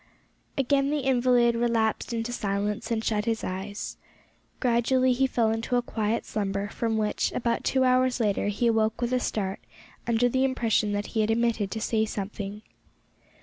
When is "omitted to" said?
11.31-11.79